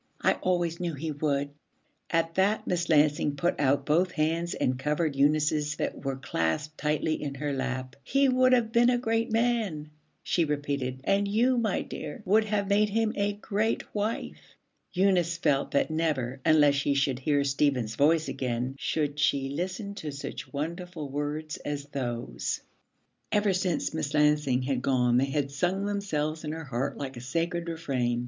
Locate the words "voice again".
17.95-18.73